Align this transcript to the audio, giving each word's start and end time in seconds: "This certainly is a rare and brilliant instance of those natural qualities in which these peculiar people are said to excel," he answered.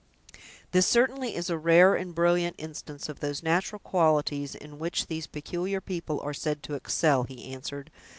"This 0.71 0.87
certainly 0.87 1.35
is 1.35 1.51
a 1.51 1.59
rare 1.59 1.93
and 1.93 2.15
brilliant 2.15 2.55
instance 2.57 3.07
of 3.07 3.19
those 3.19 3.43
natural 3.43 3.77
qualities 3.77 4.55
in 4.55 4.79
which 4.79 5.05
these 5.05 5.27
peculiar 5.27 5.79
people 5.79 6.19
are 6.21 6.33
said 6.33 6.63
to 6.63 6.73
excel," 6.73 7.21
he 7.25 7.53
answered. 7.53 7.91